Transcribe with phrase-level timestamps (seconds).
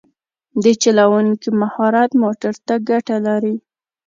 [0.63, 3.55] د چلوونکي مهارت موټر ته ګټه لري.